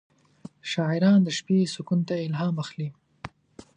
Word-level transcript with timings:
شاعران 0.71 1.19
د 1.23 1.29
شپې 1.37 1.57
سکون 1.75 1.99
ته 2.07 2.13
الهام 2.27 2.55
اخلي. 2.63 2.89